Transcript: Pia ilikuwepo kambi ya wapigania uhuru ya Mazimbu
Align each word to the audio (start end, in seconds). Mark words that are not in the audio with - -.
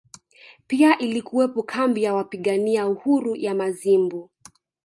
Pia 0.67 0.97
ilikuwepo 0.97 1.63
kambi 1.63 2.03
ya 2.03 2.13
wapigania 2.13 2.87
uhuru 2.87 3.35
ya 3.35 3.55
Mazimbu 3.55 4.29